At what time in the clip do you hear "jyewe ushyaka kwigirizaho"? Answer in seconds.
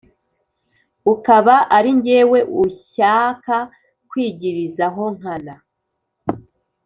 2.03-5.03